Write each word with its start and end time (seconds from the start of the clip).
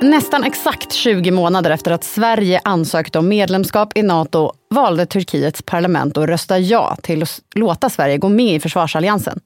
Nästan 0.00 0.44
exakt 0.44 0.92
20 0.92 1.30
månader 1.30 1.70
efter 1.70 1.90
att 1.90 2.04
Sverige 2.04 2.60
ansökte 2.64 3.18
om 3.18 3.28
medlemskap 3.28 3.96
i 3.96 4.02
Nato 4.02 4.52
valde 4.70 5.06
Turkiets 5.06 5.62
parlament 5.62 6.18
att 6.18 6.28
rösta 6.28 6.58
ja 6.58 6.96
till 7.02 7.22
att 7.22 7.40
låta 7.54 7.90
Sverige 7.90 8.18
gå 8.18 8.28
med 8.28 8.54
i 8.54 8.60
försvarsalliansen. 8.60 9.40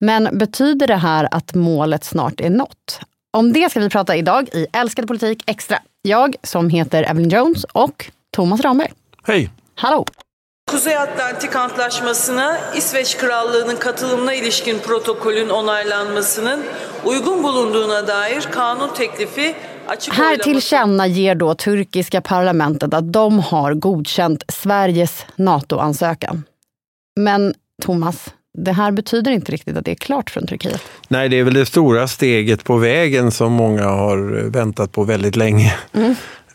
Men 0.00 0.38
betyder 0.38 0.86
det 0.86 0.96
här 0.96 1.28
att 1.30 1.54
målet 1.54 2.04
snart 2.04 2.40
är 2.40 2.50
nått? 2.50 3.00
Om 3.36 3.52
det 3.52 3.70
ska 3.70 3.80
vi 3.80 3.90
prata 3.90 4.16
idag 4.16 4.48
i 4.52 4.66
Älskade 4.72 5.06
politik 5.06 5.42
extra. 5.46 5.78
Jag 6.02 6.36
som 6.42 6.70
heter 6.70 7.02
Evelyn 7.02 7.28
Jones 7.28 7.64
och 7.64 8.10
Thomas 8.30 8.60
Ramberg. 8.60 8.92
Hej! 9.24 9.50
Hallå! 9.74 10.06
Kuzey 10.70 10.96
Atlantik 10.96 11.56
Antlaşması'na 11.56 12.58
İsveç 12.76 13.16
Krallığı'nın 13.16 13.76
katılımına 13.76 14.34
ilişkin 14.34 14.78
protokolün 14.78 15.48
onaylanmasının 15.48 16.64
uygun 17.04 17.42
bulunduğuna 17.42 18.06
dair 18.06 18.42
kanun 18.42 18.94
teklifi 18.94 19.54
Här 20.10 20.36
tillkännager 20.36 21.34
då 21.34 21.54
turkiska 21.54 22.20
parlamentet 22.20 22.94
att 22.94 23.12
de 23.12 23.38
har 23.38 23.74
godkänt 23.74 24.42
Sveriges 24.48 25.26
NATO-ansökan. 25.36 26.44
Men 27.20 27.54
Thomas, 27.82 28.34
det 28.58 28.72
här 28.72 28.92
betyder 28.92 29.30
inte 29.30 29.52
riktigt 29.52 29.76
att 29.76 29.84
det 29.84 29.90
är 29.90 29.94
klart 29.94 30.30
från 30.30 30.46
Turkiet. 30.46 30.82
Nej, 31.08 31.28
det 31.28 31.38
är 31.38 31.44
väl 31.44 31.54
det 31.54 31.66
stora 31.66 32.08
steget 32.08 32.64
på 32.64 32.76
vägen 32.76 33.30
som 33.30 33.52
många 33.52 33.84
har 33.84 34.50
väntat 34.50 34.92
på 34.92 35.04
väldigt 35.04 35.36
länge. 35.36 35.74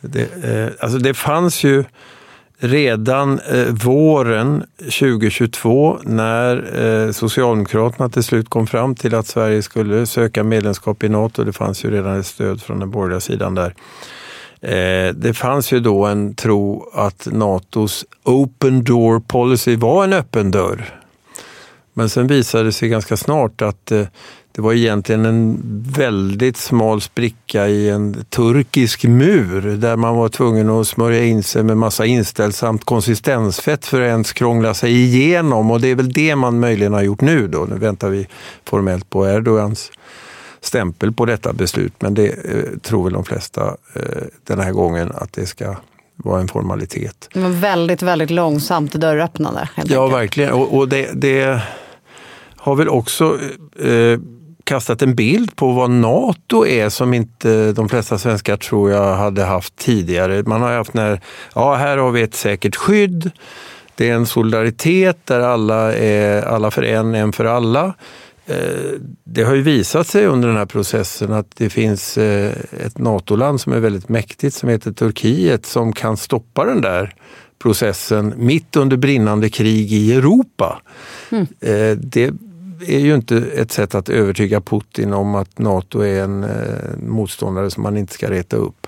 Det, 0.02 0.44
eh, 0.44 0.70
alltså 0.80 0.98
det 0.98 1.14
fanns 1.14 1.64
ju 1.64 1.84
redan 2.58 3.40
eh, 3.40 3.66
våren 3.66 4.64
2022 4.78 5.98
när 6.04 6.82
eh, 6.84 7.12
Socialdemokraterna 7.12 8.10
till 8.10 8.24
slut 8.24 8.50
kom 8.50 8.68
fram 8.68 8.96
till 8.96 9.16
att 9.16 9.28
Sverige 9.28 9.62
skulle 9.62 10.06
söka 10.06 10.44
medlemskap 10.44 11.04
i 11.04 11.10
Nato. 11.10 11.44
Det 11.44 11.54
fanns 11.54 11.86
ju 11.86 11.92
redan 11.92 12.20
ett 12.20 12.26
stöd 12.26 12.62
från 12.62 12.80
den 12.80 12.92
borgerliga 12.92 13.20
sidan 13.20 13.56
där. 13.56 13.76
Eh, 14.62 15.14
det 15.14 15.34
fanns 15.34 15.72
ju 15.74 15.80
då 15.80 16.06
en 16.06 16.36
tro 16.36 16.90
att 16.94 17.28
Natos 17.32 18.06
open 18.24 18.84
door 18.84 19.20
policy 19.20 19.76
var 19.76 20.04
en 20.04 20.14
öppen 20.14 20.52
dörr. 20.52 21.05
Men 21.98 22.10
sen 22.10 22.28
visade 22.28 22.64
det 22.64 22.72
sig 22.72 22.90
ganska 22.90 23.18
snart 23.18 23.62
att 23.62 23.92
eh, 23.92 24.08
det 24.52 24.62
var 24.62 24.74
egentligen 24.74 25.26
en 25.26 25.58
väldigt 25.98 26.58
smal 26.58 27.02
spricka 27.02 27.68
i 27.68 27.90
en 27.90 28.26
turkisk 28.30 29.04
mur 29.04 29.62
där 29.62 29.96
man 29.96 30.16
var 30.16 30.30
tvungen 30.30 30.70
att 30.70 30.88
smörja 30.88 31.24
in 31.24 31.44
sig 31.44 31.64
med 31.64 31.78
massa 31.78 32.06
inställsamt 32.06 32.84
konsistensfett 32.84 33.86
för 33.86 34.02
att 34.02 34.08
ens 34.08 34.34
krångla 34.34 34.74
sig 34.74 34.92
igenom. 34.92 35.72
Och 35.72 35.82
det 35.82 35.88
är 35.88 35.96
väl 35.96 36.14
det 36.14 36.36
man 36.36 36.60
möjligen 36.60 36.94
har 36.94 37.02
gjort 37.02 37.22
nu 37.22 37.48
då. 37.48 37.68
Nu 37.70 37.76
väntar 37.76 38.10
vi 38.10 38.28
formellt 38.66 39.10
på 39.10 39.28
Erdogans 39.28 39.92
stämpel 40.62 41.12
på 41.12 41.26
detta 41.26 41.54
beslut. 41.54 41.94
Men 42.00 42.14
det 42.14 42.28
eh, 42.28 42.80
tror 42.82 43.04
väl 43.04 43.14
de 43.14 43.24
flesta 43.26 43.78
eh, 43.94 44.02
den 44.44 44.60
här 44.60 44.72
gången 44.72 45.12
att 45.16 45.34
det 45.34 45.46
ska 45.46 45.76
vara 46.16 46.42
en 46.42 46.48
formalitet. 46.48 47.30
Var 47.34 47.50
väldigt, 47.50 48.02
väldigt 48.02 48.30
långsamt 48.30 48.94
dörröppnande. 48.94 49.70
Ja, 49.86 50.08
verkligen. 50.08 50.52
Och, 50.54 50.78
och 50.78 50.90
det, 50.90 51.10
det 51.14 51.62
har 52.66 52.76
väl 52.76 52.90
också 52.90 53.40
eh, 53.80 54.20
kastat 54.64 55.02
en 55.02 55.16
bild 55.16 55.56
på 55.56 55.72
vad 55.72 55.90
NATO 55.90 56.66
är 56.66 56.90
som 56.90 57.14
inte 57.14 57.72
de 57.72 57.90
flesta 57.90 58.18
svenskar 58.18 58.58
tror 58.58 58.92
jag 58.92 59.16
hade 59.16 59.44
haft 59.44 59.76
tidigare. 59.76 60.44
Man 60.44 60.62
har 60.62 60.72
haft 60.74 60.94
när, 60.94 61.22
ja 61.56 61.76
här 61.76 61.98
har 61.98 62.12
vi 62.12 62.22
ett 62.22 62.36
säkert 62.36 62.76
skydd. 62.76 63.32
Det 63.96 64.10
är 64.10 64.14
en 64.14 64.26
solidaritet 64.26 65.18
där 65.26 65.40
alla 65.40 65.94
är 65.94 66.42
alla 66.44 66.72
för 66.72 66.84
en, 66.84 67.16
en 67.16 67.32
för 67.34 67.46
alla. 67.46 67.94
Eh, 68.46 69.00
Det 69.24 69.44
har 69.44 69.56
ju 69.56 69.62
visat 69.62 70.08
sig 70.08 70.26
under 70.26 70.48
den 70.48 70.58
här 70.58 70.66
processen 70.66 71.34
att 71.34 71.48
det 71.58 71.70
finns 71.70 72.18
eh, 72.18 72.52
ett 72.86 72.98
NATO-land 72.98 73.62
som 73.62 73.74
är 73.74 73.80
väldigt 73.80 74.10
mäktigt 74.10 74.56
som 74.56 74.70
heter 74.70 74.92
Turkiet 74.92 75.66
som 75.66 75.94
kan 75.94 76.18
stoppa 76.18 76.66
den 76.66 76.82
där 76.82 77.14
processen 77.60 78.34
mitt 78.38 78.76
under 78.76 78.98
brinnande 78.98 79.50
krig 79.50 79.94
i 79.94 80.14
Europa. 80.14 80.82
Eh, 81.62 81.98
Det 81.98 82.32
är 82.88 83.00
ju 83.00 83.16
inte 83.16 83.38
ett 83.38 83.72
sätt 83.72 83.96
att 83.96 84.10
övertyga 84.10 84.62
Putin 84.62 85.14
om 85.14 85.36
att 85.36 85.60
NATO 85.60 86.00
är 86.00 86.24
en 86.24 86.44
eh, 86.44 86.50
motståndare 87.08 87.72
som 87.72 87.84
man 87.84 87.98
inte 87.98 88.14
ska 88.14 88.30
reta 88.30 88.58
upp. 88.58 88.88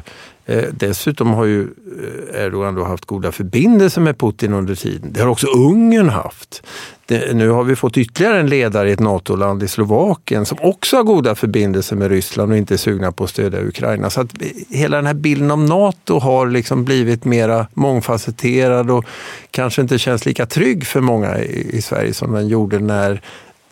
Eh, 0.49 0.63
Dessutom 0.71 1.33
har 1.33 1.45
ju 1.45 1.61
eh, 1.61 2.45
Erdogan 2.45 2.75
då 2.75 2.83
haft 2.83 3.05
goda 3.05 3.31
förbindelser 3.31 4.01
med 4.01 4.17
Putin 4.17 4.53
under 4.53 4.75
tiden. 4.75 5.13
Det 5.13 5.21
har 5.21 5.27
också 5.27 5.47
Ungern 5.47 6.09
haft. 6.09 6.63
Det, 7.05 7.35
nu 7.35 7.49
har 7.49 7.63
vi 7.63 7.75
fått 7.75 7.97
ytterligare 7.97 8.39
en 8.39 8.47
ledare 8.47 8.89
i 8.89 8.93
ett 8.93 8.99
NATO-land 8.99 9.63
i 9.63 9.67
Slovakien 9.67 10.45
som 10.45 10.57
också 10.61 10.97
har 10.97 11.03
goda 11.03 11.35
förbindelser 11.35 11.95
med 11.95 12.09
Ryssland 12.09 12.51
och 12.51 12.57
inte 12.57 12.75
är 12.75 12.77
sugna 12.77 13.11
på 13.11 13.23
att 13.23 13.29
stödja 13.29 13.61
Ukraina. 13.61 14.09
Så 14.09 14.21
att 14.21 14.41
eh, 14.41 14.47
hela 14.69 14.97
den 14.97 15.05
här 15.05 15.13
bilden 15.13 15.51
om 15.51 15.65
NATO 15.65 16.19
har 16.19 16.47
liksom 16.47 16.85
blivit 16.85 17.25
mera 17.25 17.67
mångfacetterad 17.73 18.91
och 18.91 19.05
kanske 19.51 19.81
inte 19.81 19.99
känns 19.99 20.25
lika 20.25 20.45
trygg 20.45 20.87
för 20.87 21.01
många 21.01 21.39
i, 21.39 21.77
i 21.77 21.81
Sverige 21.81 22.13
som 22.13 22.31
den 22.31 22.47
gjorde 22.47 22.79
när 22.79 23.21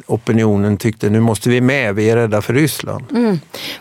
opinionen 0.08 0.78
tyckte 0.78 1.10
nu 1.10 1.20
måste 1.20 1.50
vi 1.50 1.62
med, 1.62 1.96
vi 1.96 2.10
är 2.10 2.16
rädda 2.16 2.42
för 2.42 2.54
Ryssland. 2.54 3.04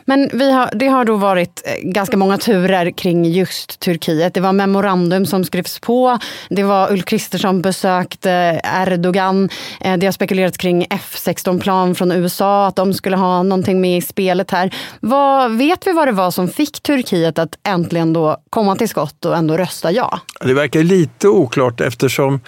Men 0.05 0.31
vi 0.33 0.53
har, 0.53 0.71
det 0.75 0.87
har 0.87 1.05
då 1.05 1.17
varit 1.17 1.63
eh, 1.65 1.89
ganska 1.91 2.17
många 2.17 2.39
turer 2.39 2.91
kring 2.91 3.25
just 3.25 3.81
Turkiet. 3.81 4.35
Det 4.35 4.41
var 4.41 4.53
memorandum 4.53 5.27
som 5.27 5.45
skrevs 5.45 5.79
på. 5.79 6.19
Det 6.49 6.63
var 6.63 6.93
Ulf 6.93 7.05
Kristersson 7.05 7.63
besökte 7.63 8.61
Erdogan. 8.65 9.49
Eh, 9.81 9.97
Det 9.97 10.07
har 10.07 10.13
spekulerats 10.13 10.57
kring 10.57 10.87
F16-plan 10.87 11.95
från 11.95 12.13
USA, 12.13 12.67
att 12.67 12.77
de 12.77 12.95
skulle 12.95 13.17
ha 13.17 13.43
någonting 13.43 13.81
med 13.81 13.99
i 13.99 14.03
spelet 14.03 14.51
här. 14.51 14.75
Vad, 15.01 15.57
vet 15.57 15.87
vi 15.87 15.93
vad 15.93 16.09
det 16.09 16.13
var 16.13 16.31
som 16.31 16.49
fick 16.49 16.83
Turkiet 16.83 17.39
att 17.39 17.59
äntligen 17.63 18.13
då 18.13 18.37
komma 18.51 18.77
till 18.77 18.89
skott 18.89 19.25
och 19.25 19.37
ändå 19.37 19.57
rösta 19.57 19.93
ja? 19.93 20.21
Det 20.41 20.55
verkar 20.55 20.83
lite 20.83 21.29
oklart 21.29 21.81
eftersom 21.81 22.41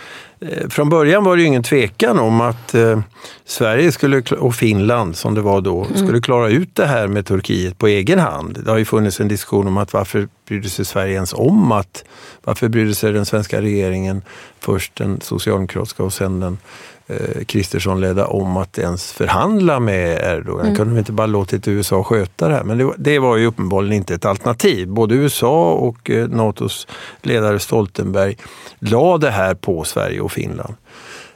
från 0.68 0.88
början 0.88 1.24
var 1.24 1.36
det 1.36 1.42
ju 1.42 1.48
ingen 1.48 1.62
tvekan 1.62 2.18
om 2.18 2.40
att 2.40 2.74
eh, 2.74 3.00
Sverige 3.44 3.92
skulle, 3.92 4.22
och 4.38 4.54
Finland 4.54 5.16
som 5.16 5.34
det 5.34 5.40
var 5.40 5.60
då 5.60 5.86
skulle 5.94 6.20
klara 6.20 6.48
ut 6.48 6.74
det 6.74 6.86
här 6.86 7.08
med 7.08 7.26
Turkiet 7.26 7.78
på 7.78 7.86
egen 7.86 8.18
hand. 8.18 8.58
Det 8.64 8.70
har 8.70 8.78
ju 8.78 8.84
funnits 8.84 9.20
en 9.20 9.28
diskussion 9.28 9.66
om 9.66 9.76
att 9.76 9.92
varför 9.92 10.28
brydde 10.48 10.68
sig 10.68 10.84
Sverige 10.84 11.14
ens 11.14 11.32
om 11.32 11.72
att, 11.72 12.04
varför 12.44 12.68
brydde 12.68 12.94
sig 12.94 13.12
den 13.12 13.26
svenska 13.26 13.60
regeringen, 13.60 14.22
först 14.60 14.96
den 14.96 15.20
socialdemokratiska 15.20 16.02
och 16.02 16.12
sen 16.12 16.40
den 16.40 16.58
eh, 17.06 17.44
Kristersson 17.44 18.00
ledda 18.00 18.26
om 18.26 18.56
att 18.56 18.78
ens 18.78 19.12
förhandla 19.12 19.80
med 19.80 20.18
Erdogan. 20.22 20.66
Kunde 20.76 20.94
de 20.94 20.98
inte 20.98 21.12
bara 21.12 21.26
låtit 21.26 21.68
USA 21.68 22.04
sköta 22.04 22.48
det 22.48 22.54
här? 22.54 22.64
Men 22.64 22.78
det, 22.78 22.84
var- 22.84 22.94
det 22.98 23.18
var 23.18 23.36
ju 23.36 23.46
uppenbarligen 23.46 23.96
inte 23.96 24.14
ett 24.14 24.24
alternativ. 24.24 24.88
Både 24.88 25.14
USA 25.14 25.72
och 25.72 26.10
eh, 26.10 26.28
Natos 26.28 26.86
ledare 27.22 27.58
Stoltenberg 27.58 28.36
la 28.78 29.18
det 29.18 29.30
här 29.30 29.54
på 29.54 29.84
Sverige 29.84 30.20
och 30.20 30.32
Finland. 30.32 30.74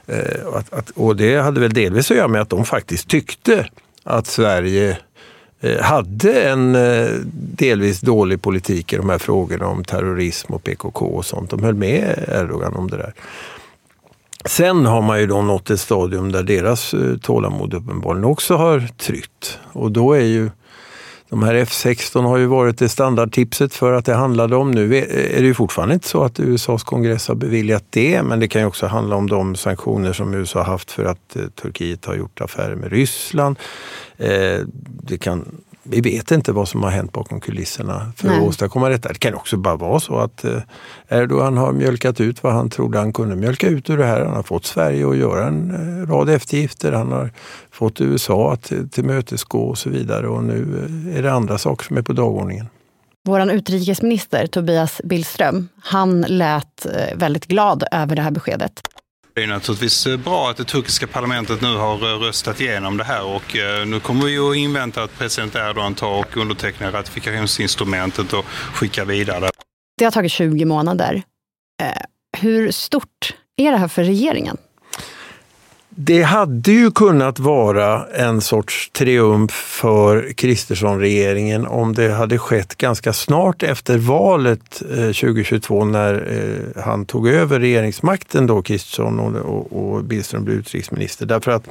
Eh, 0.07 0.45
och 0.45 0.57
att, 0.59 0.73
att, 0.73 0.89
och 0.95 1.15
det 1.15 1.35
hade 1.37 1.59
väl 1.59 1.73
delvis 1.73 2.11
att 2.11 2.17
göra 2.17 2.27
med 2.27 2.41
att 2.41 2.49
de 2.49 2.65
faktiskt 2.65 3.07
tyckte 3.07 3.67
att 4.03 4.27
Sverige 4.27 4.97
Eh, 5.63 5.81
hade 5.81 6.43
en 6.43 6.75
eh, 6.75 7.09
delvis 7.33 8.01
dålig 8.01 8.41
politik 8.41 8.93
i 8.93 8.97
de 8.97 9.09
här 9.09 9.17
frågorna 9.17 9.67
om 9.67 9.83
terrorism 9.83 10.53
och 10.53 10.63
PKK 10.63 11.05
och 11.05 11.25
sånt. 11.25 11.49
De 11.49 11.63
höll 11.63 11.75
med 11.75 12.25
Erdogan 12.27 12.75
om 12.75 12.89
det 12.89 12.97
där. 12.97 13.13
Sen 14.45 14.85
har 14.85 15.01
man 15.01 15.19
ju 15.19 15.27
då 15.27 15.41
nått 15.41 15.69
ett 15.69 15.79
stadium 15.79 16.31
där 16.31 16.43
deras 16.43 16.93
eh, 16.93 17.17
tålamod 17.17 17.73
uppenbarligen 17.73 18.25
också 18.25 18.55
har 18.55 18.87
trytt. 18.97 19.59
Och 19.71 19.91
då 19.91 20.13
är 20.13 20.23
ju 20.23 20.49
de 21.31 21.43
här 21.43 21.53
F16 21.53 22.23
har 22.23 22.37
ju 22.37 22.45
varit 22.45 22.77
det 22.77 22.89
standardtipset 22.89 23.73
för 23.73 23.93
att 23.93 24.05
det 24.05 24.13
handlade 24.13 24.55
om. 24.55 24.71
Nu 24.71 24.97
är 24.97 25.41
det 25.41 25.47
ju 25.47 25.53
fortfarande 25.53 25.93
inte 25.93 26.07
så 26.07 26.23
att 26.23 26.39
USAs 26.39 26.83
kongress 26.83 27.27
har 27.27 27.35
beviljat 27.35 27.83
det, 27.89 28.23
men 28.23 28.39
det 28.39 28.47
kan 28.47 28.61
ju 28.61 28.67
också 28.67 28.87
handla 28.87 29.15
om 29.15 29.29
de 29.29 29.55
sanktioner 29.55 30.13
som 30.13 30.33
USA 30.33 30.59
har 30.59 30.65
haft 30.65 30.91
för 30.91 31.05
att 31.05 31.35
eh, 31.35 31.43
Turkiet 31.61 32.05
har 32.05 32.15
gjort 32.15 32.41
affärer 32.41 32.75
med 32.75 32.91
Ryssland. 32.91 33.59
Eh, 34.17 34.59
det 35.03 35.17
kan, 35.17 35.61
vi 35.83 36.01
vet 36.01 36.31
inte 36.31 36.51
vad 36.51 36.67
som 36.67 36.83
har 36.83 36.89
hänt 36.89 37.11
bakom 37.11 37.39
kulisserna 37.39 38.13
för 38.15 38.27
Nej. 38.27 38.37
att 38.37 38.43
åstadkomma 38.43 38.89
detta. 38.89 39.09
Det 39.09 39.19
kan 39.19 39.33
också 39.35 39.57
bara 39.57 39.75
vara 39.75 39.99
så 39.99 40.17
att 40.17 40.43
eh, 40.43 40.57
Erdogan 41.09 41.57
har 41.57 41.71
mjölkat 41.71 42.21
ut 42.21 42.43
vad 42.43 42.53
han 42.53 42.69
trodde 42.69 42.97
han 42.97 43.13
kunde 43.13 43.35
mjölka 43.35 43.67
ut 43.67 43.89
ur 43.89 43.97
det 43.97 44.05
här. 44.05 44.25
Han 44.25 44.35
har 44.35 44.43
fått 44.43 44.65
Sverige 44.65 45.09
att 45.09 45.17
göra 45.17 45.47
en 45.47 45.71
eh, 46.01 46.07
rad 46.07 46.29
eftergifter. 46.29 46.91
Han 46.91 47.11
har 47.11 47.31
fått 47.71 48.01
USA 48.01 48.53
att 48.53 48.71
eh, 48.71 48.79
tillmötesgå 48.91 49.59
och 49.59 49.77
så 49.77 49.89
vidare. 49.89 50.27
Och 50.27 50.43
nu 50.43 50.87
eh, 51.09 51.17
är 51.17 51.23
det 51.23 51.33
andra 51.33 51.57
saker 51.57 51.85
som 51.85 51.97
är 51.97 52.01
på 52.01 52.13
dagordningen. 52.13 52.67
Vår 53.23 53.51
utrikesminister 53.51 54.47
Tobias 54.47 55.01
Billström, 55.03 55.69
han 55.81 56.21
lät 56.21 56.85
eh, 56.85 57.17
väldigt 57.17 57.47
glad 57.47 57.83
över 57.91 58.15
det 58.15 58.21
här 58.21 58.31
beskedet. 58.31 58.90
Det 59.33 59.43
är 59.43 59.47
naturligtvis 59.47 60.07
eh, 60.07 60.17
bra 60.17 60.49
att 60.49 60.57
det 60.57 60.63
turkiska 60.63 61.07
parlamentet 61.07 61.61
nu 61.61 61.75
har 61.75 62.13
eh, 62.13 62.19
röstat 62.19 62.61
igenom 62.61 62.97
det 62.97 63.03
här 63.03 63.25
och 63.25 63.55
eh, 63.55 63.85
nu 63.85 63.99
kommer 63.99 64.25
vi 64.25 64.37
att 64.37 64.55
invänta 64.55 65.03
att 65.03 65.17
president 65.17 65.55
Erdogan 65.55 65.95
tar 65.95 66.19
och 66.19 66.37
undertecknar 66.37 66.91
ratifikationsinstrumentet 66.91 68.33
och 68.33 68.45
skickar 68.45 69.05
vidare. 69.05 69.49
Det 69.97 70.03
har 70.03 70.11
tagit 70.11 70.31
20 70.31 70.65
månader. 70.65 71.23
Hur 72.37 72.71
stort 72.71 73.35
är 73.57 73.71
det 73.71 73.77
här 73.77 73.87
för 73.87 74.03
regeringen? 74.03 74.57
Det 75.95 76.21
hade 76.21 76.71
ju 76.71 76.91
kunnat 76.91 77.39
vara 77.39 78.05
en 78.05 78.41
sorts 78.41 78.89
triumf 78.89 79.51
för 79.51 80.33
Kristersson-regeringen 80.33 81.67
om 81.67 81.93
det 81.93 82.11
hade 82.11 82.37
skett 82.37 82.75
ganska 82.75 83.13
snart 83.13 83.63
efter 83.63 83.97
valet 83.97 84.81
eh, 84.81 84.95
2022 84.95 85.85
när 85.85 86.13
eh, 86.75 86.83
han 86.83 87.05
tog 87.05 87.27
över 87.27 87.59
regeringsmakten 87.59 88.47
då, 88.47 88.61
Kristersson 88.61 89.19
och, 89.19 89.93
och 89.93 90.03
Billström 90.03 90.43
blev 90.43 90.57
utrikesminister. 90.57 91.25
Därför 91.25 91.51
att 91.51 91.67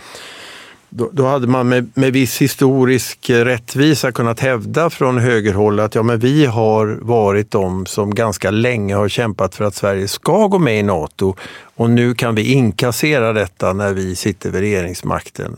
då, 0.90 1.10
då, 1.12 1.26
hade 1.26 1.46
man 1.46 1.68
med, 1.68 1.90
med 1.94 2.12
viss 2.12 2.42
historisk 2.42 3.30
eh, 3.30 3.44
rättvisa 3.44 4.12
kunnat 4.12 4.40
hävda 4.40 4.90
från 4.90 5.18
högerhåll 5.18 5.80
att 5.80 5.94
ja, 5.94 6.02
men 6.02 6.18
vi 6.18 6.46
har 6.46 6.98
varit 7.00 7.50
de 7.50 7.86
som 7.86 8.14
ganska 8.14 8.50
länge 8.50 8.94
har 8.94 9.08
kämpat 9.08 9.54
för 9.54 9.64
att 9.64 9.74
Sverige 9.74 10.08
ska 10.08 10.46
gå 10.46 10.58
med 10.58 10.78
i 10.78 10.82
Nato 10.82 11.34
och 11.76 11.90
nu 11.90 12.14
kan 12.14 12.34
vi 12.34 12.52
inkassera 12.52 13.32
detta 13.32 13.72
när 13.72 13.92
vi 13.92 14.16
sitter 14.16 14.50
vid 14.50 14.60
regeringsmakten. 14.60 15.56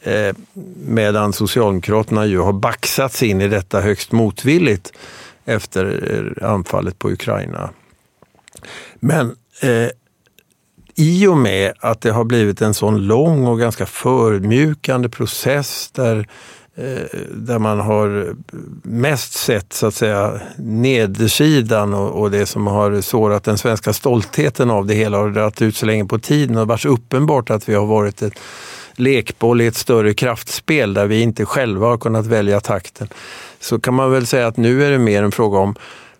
Eh, 0.00 0.34
medan 0.86 1.32
Socialdemokraterna 1.32 2.26
ju 2.26 2.38
har 2.38 2.52
baxats 2.52 3.22
in 3.22 3.40
i 3.40 3.48
detta 3.48 3.80
högst 3.80 4.12
motvilligt 4.12 4.92
efter 5.44 6.10
eh, 6.40 6.50
anfallet 6.50 6.98
på 6.98 7.10
Ukraina. 7.10 7.70
Men 9.00 9.36
eh, 9.60 9.88
i 10.94 11.26
och 11.26 11.36
med 11.36 11.72
att 11.80 12.00
det 12.00 12.10
har 12.10 12.24
blivit 12.24 12.62
en 12.62 12.74
sån 12.74 13.06
lång 13.06 13.46
och 13.46 13.58
ganska 13.58 13.86
förmjukande 13.86 15.08
process 15.08 15.90
där, 15.92 16.28
eh, 16.76 17.18
där 17.32 17.58
man 17.58 17.80
har 17.80 18.34
mest 18.82 19.32
sett 19.32 19.72
så 19.72 19.86
att 19.86 19.94
säga 19.94 20.40
nedersidan 20.56 21.94
och, 21.94 22.20
och 22.20 22.30
det 22.30 22.46
som 22.46 22.66
har 22.66 23.00
sårat 23.00 23.44
den 23.44 23.58
svenska 23.58 23.92
stoltheten 23.92 24.70
av 24.70 24.86
det 24.86 24.94
hela 24.94 25.18
och 25.18 25.32
dragit 25.32 25.62
ut 25.62 25.76
så 25.76 25.86
länge 25.86 26.04
på 26.04 26.18
tiden 26.18 26.58
och 26.58 26.68
varit 26.68 26.80
så 26.80 26.88
uppenbart 26.88 27.50
att 27.50 27.68
vi 27.68 27.74
har 27.74 27.86
varit 27.86 28.22
ett 28.22 28.38
lekboll 28.96 29.60
i 29.60 29.66
ett 29.66 29.76
större 29.76 30.14
kraftspel 30.14 30.94
där 30.94 31.06
vi 31.06 31.20
inte 31.20 31.44
själva 31.44 31.86
har 31.86 31.98
kunnat 31.98 32.26
välja 32.26 32.60
takten. 32.60 33.08
Så 33.60 33.80
kan 33.80 33.94
man 33.94 34.10
väl 34.10 34.26
säga 34.26 34.46
att 34.46 34.56
nu 34.56 34.84
är 34.84 34.90
det 34.90 34.98
mer 34.98 35.22
en 35.22 35.32
fråga 35.32 35.58
om 35.58 35.74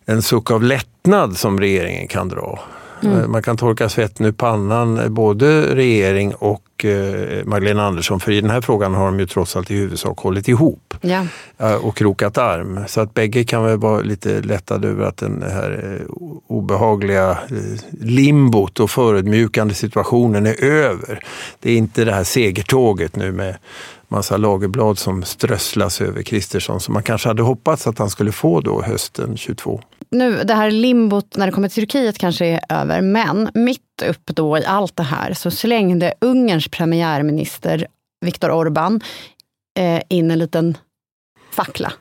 en 0.07 0.23
suck 0.23 0.51
av 0.51 0.63
lättnad 0.63 1.37
som 1.37 1.61
regeringen 1.61 2.09
kan 2.09 2.29
dra. 2.29 2.61
Mm. 3.03 3.21
Eh, 3.21 3.27
man 3.29 3.43
kan 3.43 3.57
torka 3.57 3.89
svetten 3.89 4.27
ur 4.27 4.33
pannan, 4.33 4.99
eh, 4.99 5.09
både 5.09 5.75
regering 5.75 6.35
och 6.35 6.85
eh, 6.85 7.45
Magdalena 7.45 7.87
Andersson, 7.87 8.21
för 8.21 8.33
i 8.33 8.41
den 8.41 8.51
här 8.51 8.61
frågan 8.61 8.95
har 8.95 9.07
de 9.07 9.21
ju 9.21 9.27
trots 9.27 9.57
allt 9.57 9.71
i 9.71 9.75
huvudsak 9.75 10.19
hållit 10.19 10.49
ihop 10.49 10.95
ja. 11.01 11.27
och 11.83 11.97
krokat 11.97 12.39
arm. 12.39 12.81
Så 12.87 13.01
att 13.01 13.15
bägge 13.15 13.45
kan 13.45 13.65
väl 13.65 13.79
vara 13.79 14.01
lite 14.01 14.41
lättade 14.41 14.89
över 14.89 15.05
att 15.05 15.17
den 15.17 15.43
här 15.43 16.01
obehagliga 16.47 17.39
limbot 18.01 18.81
och 18.81 18.91
förödmjukande 18.91 19.75
situationen 19.75 20.47
är 20.47 20.65
över. 20.65 21.25
Det 21.61 21.73
är 21.73 21.77
inte 21.77 22.05
det 22.05 22.13
här 22.13 22.25
segertåget 22.25 23.17
nu 23.17 23.33
med 23.33 23.57
massa 24.09 24.37
lagerblad 24.37 24.99
som 24.99 25.23
strösslas 25.23 26.01
över 26.01 26.23
Kristersson 26.23 26.81
som 26.81 26.95
man 26.95 27.03
kanske 27.03 27.29
hade 27.29 27.43
hoppats 27.43 27.87
att 27.87 27.99
han 27.99 28.11
skulle 28.11 28.33
få 28.33 28.61
då 28.61 28.83
hösten 28.83 29.37
22 29.37 29.81
nu, 30.11 30.45
det 30.45 30.55
här 30.55 30.71
limbot 30.71 31.37
när 31.37 31.47
det 31.47 31.53
kommer 31.53 31.69
till 31.69 31.83
Turkiet 31.83 32.19
kanske 32.19 32.47
är 32.47 32.61
över, 32.69 33.01
men 33.01 33.51
mitt 33.55 34.03
upp 34.07 34.27
då 34.27 34.59
i 34.59 34.65
allt 34.65 34.97
det 34.97 35.03
här 35.03 35.35
så 35.35 35.51
slängde 35.51 36.15
Ungerns 36.21 36.69
premiärminister 36.69 37.87
Viktor 38.21 38.51
Orbán 38.51 39.01
eh, 39.79 40.03
in 40.09 40.31
en 40.31 40.39
liten 40.39 40.79
fackla. 41.51 41.93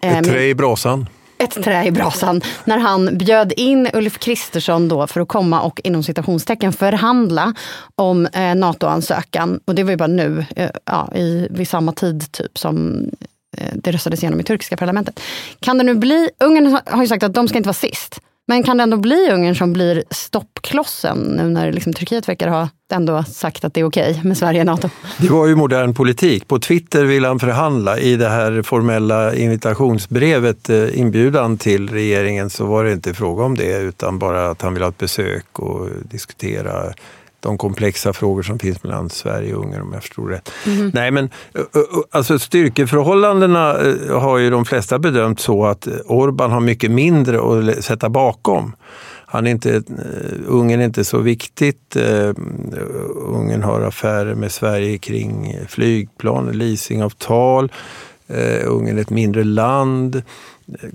Eh, 0.00 0.18
ett 0.18 0.24
trä 0.24 0.44
i 0.44 0.54
brasan. 0.54 1.06
Ett 1.38 1.64
trä 1.64 1.84
i 1.84 1.90
brasan. 1.90 2.40
När 2.64 2.78
han 2.78 3.18
bjöd 3.18 3.52
in 3.56 3.88
Ulf 3.92 4.18
Kristersson 4.18 4.88
då 4.88 5.06
för 5.06 5.20
att 5.20 5.28
komma 5.28 5.60
och 5.62 5.80
inom 5.84 6.02
citationstecken 6.02 6.72
förhandla 6.72 7.54
om 7.94 8.26
eh, 8.26 8.54
NATO-ansökan. 8.54 9.60
Och 9.64 9.74
det 9.74 9.84
var 9.84 9.90
ju 9.90 9.96
bara 9.96 10.06
nu, 10.06 10.46
eh, 10.56 10.70
ja, 10.84 11.12
i, 11.14 11.48
vid 11.50 11.68
samma 11.68 11.92
tid 11.92 12.32
typ 12.32 12.58
som 12.58 13.06
Eh, 13.58 13.68
det 13.74 13.92
röstades 13.92 14.22
igenom 14.22 14.40
i 14.40 14.42
turkiska 14.42 14.76
parlamentet. 14.76 15.20
Kan 15.60 15.78
det 15.78 15.84
nu 15.84 15.94
bli, 15.94 16.28
Ungern 16.44 16.78
har 16.86 17.02
ju 17.02 17.08
sagt 17.08 17.22
att 17.22 17.34
de 17.34 17.48
ska 17.48 17.58
inte 17.58 17.68
vara 17.68 17.74
sist. 17.74 18.20
Men 18.48 18.62
kan 18.62 18.76
det 18.76 18.82
ändå 18.82 18.96
bli 18.96 19.30
Ungern 19.32 19.54
som 19.54 19.72
blir 19.72 20.04
stoppklossen 20.10 21.18
nu 21.18 21.48
när 21.48 21.72
liksom 21.72 21.92
Turkiet 21.92 22.28
verkar 22.28 22.48
ha 22.48 22.68
ändå 22.92 23.22
sagt 23.22 23.64
att 23.64 23.74
det 23.74 23.80
är 23.80 23.84
okej 23.84 24.10
okay 24.10 24.24
med 24.24 24.38
Sverige 24.38 24.60
och 24.60 24.66
NATO? 24.66 24.88
Det 25.18 25.28
var 25.28 25.46
ju 25.46 25.56
modern 25.56 25.94
politik. 25.94 26.48
På 26.48 26.58
Twitter 26.58 27.04
vill 27.04 27.24
han 27.24 27.38
förhandla. 27.38 27.98
I 27.98 28.16
det 28.16 28.28
här 28.28 28.62
formella 28.62 29.34
invitationsbrevet, 29.34 30.70
eh, 30.70 30.98
inbjudan 30.98 31.58
till 31.58 31.88
regeringen, 31.88 32.50
så 32.50 32.66
var 32.66 32.84
det 32.84 32.92
inte 32.92 33.14
fråga 33.14 33.44
om 33.44 33.56
det 33.56 33.78
utan 33.78 34.18
bara 34.18 34.50
att 34.50 34.62
han 34.62 34.74
vill 34.74 34.82
ha 34.82 34.90
ett 34.90 34.98
besök 34.98 35.58
och 35.58 35.88
diskutera 36.10 36.92
de 37.42 37.58
komplexa 37.58 38.12
frågor 38.12 38.42
som 38.42 38.58
finns 38.58 38.82
mellan 38.82 39.10
Sverige 39.10 39.54
och 39.54 39.64
Ungern 39.64 39.82
om 39.82 39.92
jag 39.92 40.02
förstod 40.02 40.30
rätt. 40.30 40.52
Mm. 40.66 40.90
Nej 40.94 41.10
men 41.10 41.30
alltså 42.10 42.38
styrkeförhållandena 42.38 43.76
har 44.10 44.38
ju 44.38 44.50
de 44.50 44.64
flesta 44.64 44.98
bedömt 44.98 45.40
så 45.40 45.66
att 45.66 45.88
Orban 46.06 46.52
har 46.52 46.60
mycket 46.60 46.90
mindre 46.90 47.40
att 47.40 47.84
sätta 47.84 48.08
bakom. 48.08 48.72
Han 49.26 49.46
är 49.46 49.50
inte, 49.50 49.82
Ungern 50.46 50.80
är 50.80 50.84
inte 50.84 51.04
så 51.04 51.18
viktigt. 51.18 51.96
Ungern 53.26 53.62
har 53.62 53.80
affärer 53.80 54.34
med 54.34 54.52
Sverige 54.52 54.98
kring 54.98 55.58
flygplan, 55.68 56.52
leasingavtal. 56.52 57.72
Eh, 58.34 58.68
Ungern 58.68 58.98
är 58.98 59.02
ett 59.02 59.10
mindre 59.10 59.44
land 59.44 60.22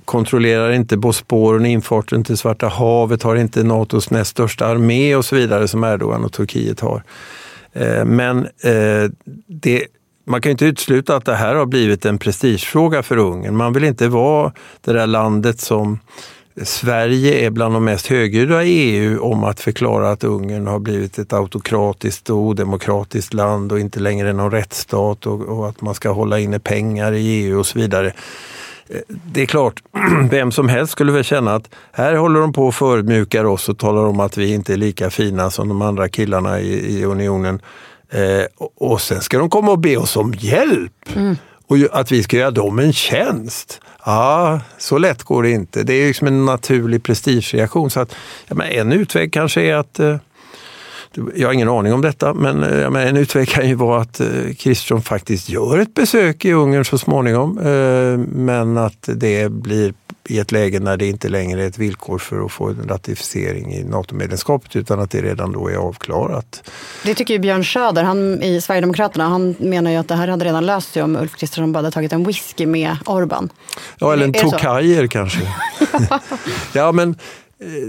kontrollerar 0.06 0.72
inte 0.72 0.98
Bosporen, 0.98 1.66
infarten 1.66 2.24
till 2.24 2.38
Svarta 2.38 2.68
havet, 2.68 3.24
har 3.24 3.36
inte 3.36 3.64
Natos 3.64 4.12
näst 4.12 4.32
största 4.32 4.66
armé 4.66 5.16
och 5.16 5.26
så 5.26 5.36
vidare 5.36 5.68
som 5.68 5.84
Erdogan 5.84 6.26
och 6.26 6.34
Turkiet 6.34 6.80
har. 6.80 7.04
Eh, 7.74 8.06
men 8.06 8.46
eh, 8.46 9.12
det, 9.48 9.86
man 10.26 10.42
kan 10.42 10.52
inte 10.52 10.66
utesluta 10.66 11.16
att 11.16 11.26
det 11.26 11.36
här 11.36 11.56
har 11.56 11.66
blivit 11.66 12.06
en 12.06 12.18
prestigefråga 12.18 13.04
för 13.04 13.18
Ungern. 13.18 13.56
Man 13.56 13.74
vill 13.74 13.84
inte 13.84 14.08
vara 14.08 14.54
det 14.82 14.94
där 14.94 15.08
landet 15.08 15.60
som 15.60 16.00
Sverige 16.64 17.46
är 17.46 17.50
bland 17.50 17.74
de 17.74 17.86
mest 17.86 18.08
högljudda 18.08 18.64
i 18.64 18.70
EU 18.70 19.24
om 19.24 19.44
att 19.44 19.60
förklara 19.60 20.12
att 20.12 20.24
Ungern 20.24 20.68
har 20.68 20.80
blivit 20.80 21.20
ett 21.20 21.34
autokratiskt 21.34 22.30
och 22.30 22.38
odemokratiskt 22.38 23.34
land 23.34 23.72
och 23.72 23.80
inte 23.80 24.00
längre 24.00 24.34
någon 24.34 24.52
rättsstat 24.52 25.26
och, 25.26 25.42
och 25.42 25.70
att 25.70 25.82
man 25.82 25.96
ska 25.96 26.12
hålla 26.12 26.40
inne 26.40 26.60
pengar 26.60 27.12
i 27.12 27.28
EU 27.28 27.60
och 27.60 27.66
så 27.66 27.80
vidare 27.80 28.14
det 29.08 29.42
är 29.42 29.46
klart, 29.46 29.84
vem 30.30 30.52
som 30.52 30.70
helst 30.70 30.92
skulle 30.92 31.12
väl 31.12 31.24
känna 31.24 31.56
att 31.56 31.70
här 31.92 32.16
håller 32.16 32.40
de 32.40 32.54
på 32.54 32.68
och 32.68 32.76
förödmjukar 32.76 33.44
oss 33.44 33.70
och 33.70 33.78
talar 33.78 34.02
om 34.06 34.20
att 34.20 34.38
vi 34.38 34.54
inte 34.54 34.74
är 34.74 34.78
lika 34.78 35.10
fina 35.10 35.52
som 35.52 35.70
de 35.70 35.82
andra 35.82 36.10
killarna 36.10 36.60
i, 36.60 37.00
i 37.00 37.06
unionen. 37.06 37.62
Eh, 38.10 38.68
och 38.76 39.02
sen 39.02 39.22
ska 39.22 39.38
de 39.38 39.50
komma 39.50 39.72
och 39.72 39.80
be 39.80 39.98
oss 39.98 40.18
om 40.18 40.34
hjälp. 40.38 41.16
Mm. 41.16 41.38
Och 41.68 41.78
att 41.92 42.12
vi 42.12 42.24
ska 42.24 42.38
göra 42.38 42.52
dem 42.52 42.80
en 42.80 42.94
tjänst. 42.94 43.82
Ja, 44.08 44.60
så 44.78 44.98
lätt 44.98 45.24
går 45.24 45.44
det 45.44 45.52
inte. 45.52 45.84
Det 45.84 45.94
är 45.94 46.08
liksom 46.08 46.28
en 46.28 46.46
naturlig 46.46 47.04
prestigereaktion. 47.04 47.90
Så 47.90 48.00
att, 48.00 48.16
ja, 48.48 48.56
men 48.56 48.68
en 48.68 48.94
utväg 48.94 49.34
kanske 49.34 49.62
är 49.62 49.76
att 49.76 50.00
eh, 50.00 50.18
jag 51.36 51.48
har 51.48 51.54
ingen 51.54 51.70
aning 51.70 51.94
om 51.94 52.02
detta, 52.02 52.30
eh, 52.30 52.36
men 52.36 52.96
en 52.96 53.18
utväg 53.18 53.48
kan 53.48 53.70
ju 53.70 53.76
vara 53.76 54.02
att 54.02 54.20
eh, 54.20 54.28
Kristersson 54.58 55.02
faktiskt 55.02 55.50
gör 55.50 55.78
ett 55.78 55.94
besök 55.94 56.46
i 56.46 56.52
Ungern 56.52 56.86
så 56.86 56.98
småningom. 56.98 57.58
Eh, 57.58 58.18
men 58.36 58.78
att 58.78 59.10
det 59.14 59.52
blir 59.52 59.94
i 60.28 60.40
ett 60.40 60.52
läge 60.52 60.80
när 60.80 60.98
det 60.98 61.06
inte 61.06 61.30
längre 61.30 61.64
är 61.64 61.68
ett 61.68 61.78
villkor 61.78 62.18
för 62.18 62.46
att 62.46 62.52
få 62.52 62.70
en 62.70 62.88
ratificering 62.88 63.74
i 63.74 63.84
NATO-medlemskapet 63.84 64.76
utan 64.76 65.00
att 65.00 65.12
det 65.12 65.22
redan 65.22 65.52
då 65.52 65.70
är 65.70 65.76
avklarat. 65.76 66.70
Det 67.04 67.16
tycker 67.16 67.34
ju 67.34 67.40
Björn 67.40 67.66
Söder 67.66 68.04
han, 68.04 68.44
i 68.44 68.62
Sverigedemokraterna. 68.62 69.28
Han 69.28 69.56
menar 69.60 69.92
ju 69.92 69.98
att 69.98 70.08
det 70.08 70.16
här 70.16 70.28
hade 70.28 70.46
redan 70.46 70.66
löst 70.66 70.94
sig 70.94 71.04
om 71.04 71.16
Ulf 71.16 71.36
Kristersson 71.36 71.72
bara 71.72 71.80
hade 71.80 71.92
tagit 71.92 72.14
en 72.14 72.24
whisky 72.24 72.66
med 72.66 72.98
Orban. 73.06 73.50
Ja, 73.98 74.14
eller 74.14 74.26
en 74.26 74.34
Tokajer 74.34 75.08
kanske. 75.08 75.42
ja, 76.74 76.92
men 76.92 77.16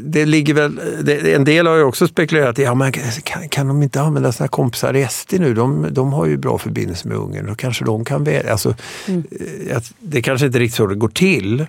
det 0.03 0.27
ligger 0.27 0.55
väl, 0.55 0.81
det, 1.03 1.35
en 1.35 1.45
del 1.45 1.67
har 1.67 1.77
ju 1.77 1.83
också 1.83 2.09
spekulerat 2.09 2.59
i, 2.59 2.63
ja, 2.63 2.75
men 2.75 2.93
kan, 2.93 3.49
kan 3.49 3.69
de 3.69 3.83
inte 3.83 4.01
använda 4.01 4.33
sina 4.33 4.49
kompisar 4.49 4.97
i 4.97 5.07
SD 5.11 5.35
nu? 5.39 5.55
De, 5.55 5.87
de 5.91 6.13
har 6.13 6.27
ju 6.27 6.37
bra 6.37 6.59
förbindelse 6.59 7.09
med 7.09 7.17
Ungern, 7.17 7.47
då 7.47 7.55
kanske 7.55 7.85
de 7.85 8.05
kan 8.05 8.25
välja. 8.25 8.53
Alltså, 8.53 8.75
mm. 9.09 9.25
Eh, 9.71 9.83
det 9.99 10.23
kanske 10.23 10.47
inte 10.47 10.59
riktigt 10.59 10.77
så 10.77 10.87
det 10.87 10.95
går 10.95 11.09
till. 11.09 11.67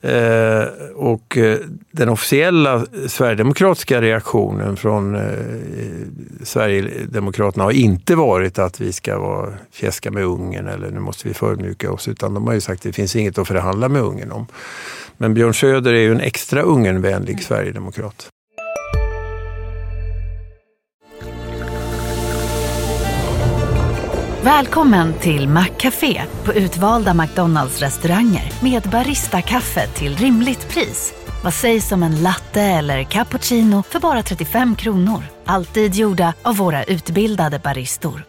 Eh, 0.00 0.64
och 0.94 1.36
eh, 1.36 1.58
den 1.90 2.08
officiella 2.08 2.86
sverigedemokratiska 3.08 4.00
reaktionen 4.00 4.76
från 4.76 5.14
eh, 5.14 5.22
Sverigedemokraterna 6.42 7.64
har 7.64 7.70
inte 7.70 8.14
varit 8.16 8.58
att 8.58 8.80
vi 8.80 8.92
ska 8.92 9.18
vara 9.18 9.52
fjäska 9.72 10.10
med 10.10 10.24
Ungern 10.24 10.68
eller 10.68 10.90
nu 10.90 11.00
måste 11.00 11.28
vi 11.28 11.34
förmjuka 11.34 11.92
oss, 11.92 12.08
utan 12.08 12.34
de 12.34 12.46
har 12.46 12.54
ju 12.54 12.60
sagt 12.60 12.78
att 12.78 12.82
det 12.82 12.92
finns 12.92 13.16
inget 13.16 13.38
att 13.38 13.48
förhandla 13.48 13.88
med 13.88 14.02
Ungern 14.02 14.32
om. 14.32 14.46
Men 15.16 15.34
Björn 15.34 15.54
Söder 15.54 15.94
är 15.94 16.00
ju 16.00 16.12
en 16.12 16.20
extra 16.20 16.62
Ungernvänlig 16.62 17.32
mm. 17.32 17.42
sverigedemokrat. 17.42 18.28
Välkommen 24.44 25.14
till 25.14 25.48
Maccafé 25.48 26.22
på 26.44 26.52
utvalda 26.52 27.14
McDonalds 27.14 27.80
restauranger 27.80 28.52
med 28.62 28.82
Baristakaffe 28.82 29.86
till 29.86 30.16
rimligt 30.16 30.68
pris. 30.68 31.14
Vad 31.44 31.54
sägs 31.54 31.92
om 31.92 32.02
en 32.02 32.22
latte 32.22 32.62
eller 32.62 33.02
cappuccino 33.02 33.82
för 33.82 34.00
bara 34.00 34.22
35 34.22 34.76
kronor? 34.76 35.22
Alltid 35.44 35.94
gjorda 35.94 36.34
av 36.42 36.56
våra 36.56 36.84
utbildade 36.84 37.58
baristor. 37.58 38.24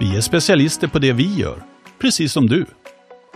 Vi 0.00 0.16
är 0.16 0.20
specialister 0.20 0.88
på 0.88 0.98
det 0.98 1.12
vi 1.12 1.34
gör, 1.34 1.62
precis 2.00 2.32
som 2.32 2.46
du. 2.46 2.66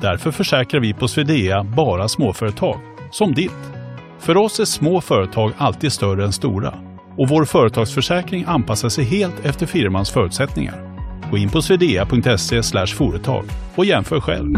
Därför 0.01 0.31
försäkrar 0.31 0.81
vi 0.81 0.95
på 0.95 1.09
Swedea 1.09 1.65
bara 1.65 2.09
småföretag, 2.09 2.81
som 3.13 3.35
ditt. 3.35 3.73
För 4.19 4.37
oss 4.37 4.61
är 4.61 4.65
små 4.65 5.01
företag 5.01 5.53
alltid 5.59 5.93
större 5.93 6.25
än 6.25 6.33
stora 6.33 6.88
och 7.19 7.29
vår 7.29 7.45
företagsförsäkring 7.45 8.45
anpassar 8.49 8.89
sig 8.89 9.05
helt 9.05 9.45
efter 9.45 9.67
firmans 9.67 10.11
förutsättningar. 10.11 10.99
Gå 11.31 11.39
in 11.39 11.51
på 11.51 11.63
swedea.se 11.63 12.63
företag 12.87 13.45
och 13.75 13.85
jämför 13.85 14.21
själv. 14.21 14.55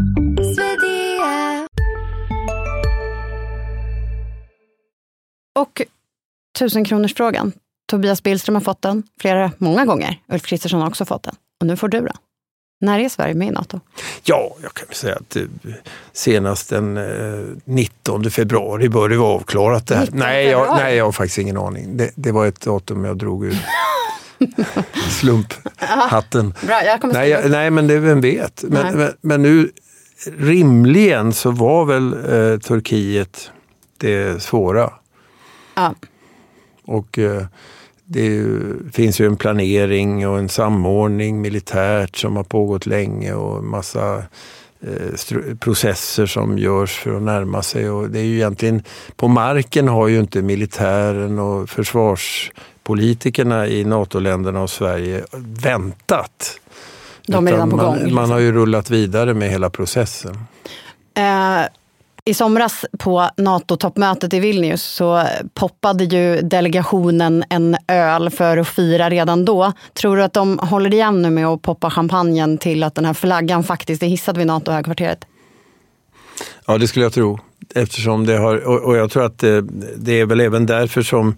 Och 5.58 5.82
tusenkronorsfrågan. 6.58 7.52
Tobias 7.90 8.22
Billström 8.22 8.54
har 8.54 8.62
fått 8.62 8.82
den 8.82 9.02
flera, 9.20 9.52
många 9.58 9.84
gånger. 9.84 10.16
Ulf 10.28 10.42
Kristersson 10.42 10.80
har 10.80 10.88
också 10.88 11.04
fått 11.04 11.22
den. 11.22 11.34
Och 11.60 11.66
nu 11.66 11.76
får 11.76 11.88
du 11.88 12.00
den. 12.00 12.16
När 12.82 12.98
är 12.98 13.08
Sverige 13.08 13.34
med 13.34 13.48
i 13.48 13.50
Nato? 13.50 13.80
Ja, 14.22 14.56
jag 14.62 14.74
kan 14.74 14.86
säga 14.90 15.16
att 15.16 15.36
eh, 15.36 15.42
senast 16.12 16.70
den 16.70 16.96
eh, 16.96 17.46
19 17.64 18.30
februari 18.30 18.88
bör 18.88 19.08
det 19.08 19.16
vara 19.16 19.34
avklarat 19.34 19.86
det 19.86 19.96
här. 19.96 20.08
Nej 20.12 20.46
jag, 20.46 20.76
nej, 20.76 20.96
jag 20.96 21.04
har 21.04 21.12
faktiskt 21.12 21.38
ingen 21.38 21.56
aning. 21.56 21.96
Det, 21.96 22.10
det 22.14 22.32
var 22.32 22.46
ett 22.46 22.60
datum 22.60 23.04
jag 23.04 23.16
drog 23.16 23.44
ur 23.44 23.58
slumphatten. 25.20 26.54
Bra, 26.66 26.84
jag 26.84 27.00
kommer 27.00 27.14
nej, 27.14 27.30
jag, 27.30 27.50
nej, 27.50 27.70
men 27.70 27.86
det, 27.86 27.98
vem 27.98 28.20
vet. 28.20 28.64
Nej. 28.68 28.82
Men, 28.84 28.98
men, 28.98 29.12
men 29.20 29.42
nu 29.42 29.70
rimligen 30.38 31.32
så 31.32 31.50
var 31.50 31.84
väl 31.84 32.12
eh, 32.12 32.58
Turkiet 32.58 33.50
det 33.96 34.42
svåra. 34.42 34.92
Ja. 35.74 35.94
Och 36.84 37.18
eh, 37.18 37.46
det 38.12 38.42
finns 38.92 39.20
ju 39.20 39.26
en 39.26 39.36
planering 39.36 40.28
och 40.28 40.38
en 40.38 40.48
samordning 40.48 41.40
militärt 41.40 42.16
som 42.16 42.36
har 42.36 42.44
pågått 42.44 42.86
länge 42.86 43.32
och 43.32 43.64
massa 43.64 44.22
eh, 44.80 45.54
processer 45.60 46.26
som 46.26 46.58
görs 46.58 46.98
för 46.98 47.16
att 47.16 47.22
närma 47.22 47.62
sig. 47.62 47.90
Och 47.90 48.10
det 48.10 48.18
är 48.18 48.24
ju 48.24 48.34
egentligen, 48.34 48.82
på 49.16 49.28
marken 49.28 49.88
har 49.88 50.08
ju 50.08 50.18
inte 50.18 50.42
militären 50.42 51.38
och 51.38 51.70
försvarspolitikerna 51.70 53.66
i 53.66 53.84
NATO-länderna 53.84 54.62
och 54.62 54.70
Sverige 54.70 55.24
väntat. 55.62 56.60
De 57.26 57.46
är 57.46 57.52
redan 57.52 57.70
på 57.70 57.76
man, 57.76 57.86
gång, 57.86 57.94
liksom. 57.94 58.14
man 58.14 58.30
har 58.30 58.38
ju 58.38 58.52
rullat 58.52 58.90
vidare 58.90 59.34
med 59.34 59.50
hela 59.50 59.70
processen. 59.70 60.34
Eh, 61.14 61.62
i 62.30 62.34
somras 62.34 62.84
på 62.98 63.30
NATO-toppmötet 63.36 64.34
i 64.34 64.40
Vilnius 64.40 64.82
så 64.82 65.24
poppade 65.54 66.04
ju 66.04 66.40
delegationen 66.40 67.44
en 67.50 67.76
öl 67.88 68.30
för 68.30 68.56
att 68.56 68.68
fira 68.68 69.10
redan 69.10 69.44
då. 69.44 69.72
Tror 69.94 70.16
du 70.16 70.22
att 70.22 70.32
de 70.32 70.58
håller 70.58 70.94
igen 70.94 71.22
nu 71.22 71.30
med 71.30 71.46
att 71.46 71.62
poppa 71.62 71.90
champagnen 71.90 72.58
till 72.58 72.82
att 72.82 72.94
den 72.94 73.04
här 73.04 73.14
flaggan 73.14 73.64
faktiskt 73.64 74.02
är 74.02 74.06
hissad 74.06 74.36
vid 74.36 74.46
NATO-högkvarteret? 74.46 75.18
Ja, 76.66 76.78
det 76.78 76.88
skulle 76.88 77.04
jag 77.04 77.12
tro. 77.12 77.38
Eftersom 77.74 78.26
det 78.26 78.36
har, 78.36 78.84
och, 78.86 78.96
jag 78.96 79.10
tror 79.10 79.24
att 79.24 79.38
det, 79.38 79.60
det 79.96 80.20
är 80.20 80.26
väl 80.26 80.40
även 80.40 80.66
därför 80.66 81.02
som 81.02 81.34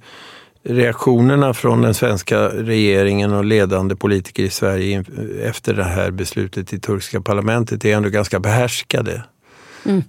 reaktionerna 0.65 1.55
från 1.55 1.83
den 1.83 1.95
svenska 1.95 2.39
regeringen 2.49 3.33
och 3.33 3.45
ledande 3.45 3.97
politiker 3.97 4.43
i 4.43 4.51
Sverige 4.51 5.05
efter 5.43 5.75
det 5.75 5.85
här 5.85 6.11
beslutet 6.11 6.73
i 6.73 6.81
turkiska 6.81 7.21
parlamentet 7.21 7.85
är 7.85 7.97
ändå 7.97 8.09
ganska 8.09 8.41
behärskade. 8.41 9.23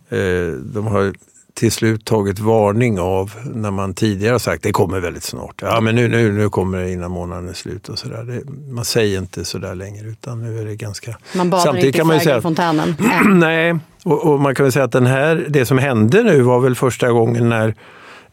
Eh, 0.09 0.57
De 0.73 0.87
har 0.87 1.13
till 1.53 1.71
slut 1.71 2.05
tagit 2.05 2.39
varning 2.39 2.99
av 2.99 3.31
när 3.53 3.71
man 3.71 3.93
tidigare 3.93 4.39
sagt 4.39 4.63
det 4.63 4.71
kommer 4.71 4.99
väldigt 4.99 5.23
snart. 5.23 5.61
Ja 5.61 5.81
men 5.81 5.95
nu, 5.95 6.07
nu, 6.07 6.31
nu 6.31 6.49
kommer 6.49 6.77
det 6.77 6.91
innan 6.91 7.11
månaden 7.11 7.49
är 7.49 7.53
slut 7.53 7.89
och 7.89 7.99
sådär. 7.99 8.41
Man 8.69 8.85
säger 8.85 9.19
inte 9.19 9.45
sådär 9.45 9.75
längre 9.75 10.07
utan 10.07 10.43
nu 10.43 10.61
är 10.61 10.65
det 10.65 10.75
ganska... 10.75 11.17
Man 11.35 11.49
badar 11.49 11.75
inte 11.75 11.99
i 11.99 12.19
flaggfontänen. 12.19 12.95
Eh, 12.99 13.27
Nej, 13.29 13.75
och, 14.03 14.33
och 14.33 14.39
man 14.39 14.55
kan 14.55 14.63
väl 14.63 14.71
säga 14.71 14.85
att 14.85 14.91
den 14.91 15.05
här, 15.05 15.45
det 15.49 15.65
som 15.65 15.77
hände 15.77 16.23
nu 16.23 16.41
var 16.41 16.59
väl 16.59 16.75
första 16.75 17.11
gången 17.11 17.49
när 17.49 17.75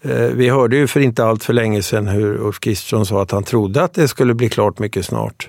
eh, 0.02 0.10
vi 0.16 0.48
hörde 0.48 0.76
ju 0.76 0.86
för 0.86 1.00
inte 1.00 1.24
allt 1.24 1.44
för 1.44 1.52
länge 1.52 1.82
sedan 1.82 2.06
hur 2.06 2.36
Ulf 2.40 2.60
Kristersson 2.60 3.06
sa 3.06 3.22
att 3.22 3.30
han 3.30 3.44
trodde 3.44 3.82
att 3.82 3.94
det 3.94 4.08
skulle 4.08 4.34
bli 4.34 4.48
klart 4.48 4.78
mycket 4.78 5.04
snart. 5.06 5.48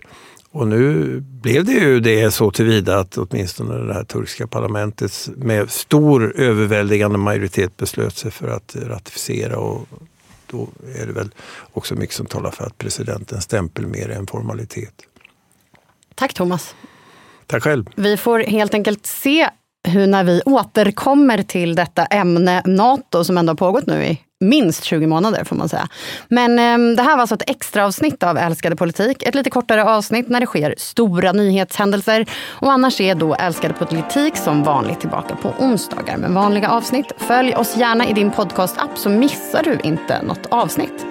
Och 0.52 0.68
nu 0.68 1.20
blev 1.20 1.66
det 1.66 1.72
ju 1.72 2.00
det 2.00 2.32
så 2.32 2.52
tillvida 2.52 3.00
att 3.00 3.18
åtminstone 3.18 3.86
det 3.88 3.94
här 3.94 4.04
turkiska 4.04 4.48
parlamentet 4.48 5.30
med 5.36 5.72
stor 5.72 6.40
överväldigande 6.40 7.18
majoritet 7.18 7.78
beslöt 7.78 8.18
sig 8.18 8.32
för 8.32 8.48
att 8.48 8.76
ratificera 8.76 9.58
och 9.58 9.88
då 10.48 10.68
är 10.96 11.08
det 11.08 11.14
väl 11.14 11.30
också 11.74 11.96
mycket 11.96 12.16
som 12.16 12.26
talar 12.26 12.52
för 12.52 12.66
att 12.66 12.78
presidentens 12.78 13.44
stämpel 13.44 13.88
mer 13.88 14.10
är 14.10 14.16
en 14.16 14.28
formalitet. 14.28 14.94
Tack 16.16 16.34
Thomas. 16.34 16.76
Tack 17.48 17.64
själv. 17.64 17.86
Vi 17.96 18.18
får 18.18 18.40
helt 18.40 18.74
enkelt 18.74 19.06
se 19.06 19.50
hur 19.88 20.08
när 20.08 20.24
vi 20.24 20.42
återkommer 20.46 21.44
till 21.44 21.76
detta 21.76 22.06
ämne 22.06 22.62
NATO 22.66 23.24
som 23.24 23.38
ändå 23.38 23.52
har 23.52 23.56
pågått 23.56 23.88
nu 23.88 24.06
i 24.06 24.20
minst 24.42 24.84
20 24.84 25.08
månader 25.08 25.44
får 25.44 25.56
man 25.56 25.70
säga. 25.70 25.88
Men 26.28 26.60
eh, 26.60 26.96
det 26.96 27.04
här 27.04 27.14
var 27.14 27.22
alltså 27.22 27.36
ett 27.36 27.50
extra 27.50 27.86
avsnitt 27.86 28.24
av 28.24 28.38
Älskade 28.38 28.76
politik. 28.76 29.24
Ett 29.24 29.36
lite 29.36 29.50
kortare 29.50 29.84
avsnitt 29.84 30.30
när 30.30 30.40
det 30.40 30.46
sker 30.46 30.76
stora 30.78 31.32
nyhetshändelser. 31.32 32.26
Och 32.50 32.72
annars 32.72 33.02
är 33.02 33.16
då 33.16 33.36
Älskade 33.36 33.74
politik 33.74 34.38
som 34.38 34.64
vanligt 34.64 35.00
tillbaka 35.00 35.36
på 35.36 35.54
onsdagar 35.60 36.18
med 36.18 36.32
vanliga 36.32 36.70
avsnitt. 36.70 37.12
Följ 37.18 37.56
oss 37.56 37.78
gärna 37.78 38.08
i 38.08 38.14
din 38.14 38.32
podcastapp 38.32 38.98
så 38.98 39.10
missar 39.10 39.64
du 39.64 39.80
inte 39.84 40.22
något 40.22 40.46
avsnitt. 40.46 41.06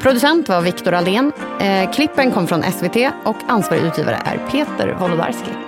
Producent 0.00 0.48
var 0.48 0.60
Viktor 0.60 0.94
Aldén. 0.94 1.32
Eh, 1.60 1.92
klippen 1.92 2.30
kom 2.30 2.46
från 2.46 2.62
SVT 2.62 2.96
och 3.24 3.36
ansvarig 3.48 3.82
utgivare 3.82 4.22
är 4.24 4.38
Peter 4.50 4.96
Wolodarski. 5.00 5.65